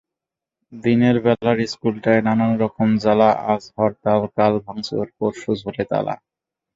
[0.73, 6.15] দিনের বেলার ইশকুলটায় নানান রকম জ্বালাআজ হরতাল, কাল ভাঙচুর, পরশু ঝোলে তালা।